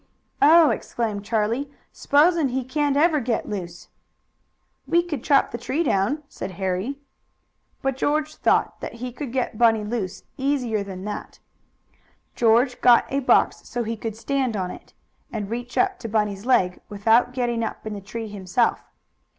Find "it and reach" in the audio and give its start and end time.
14.71-15.77